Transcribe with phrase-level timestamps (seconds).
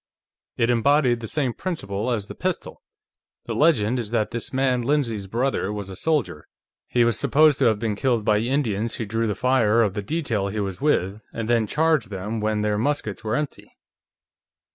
[0.57, 2.81] It embodied the same principle as the pistol.
[3.45, 6.47] The legend is that this man Lindsay's brother was a soldier;
[6.87, 10.01] he was supposed to have been killed by Indians who drew the fire of the
[10.01, 13.71] detail he was with and then charged them when their muskets were empty."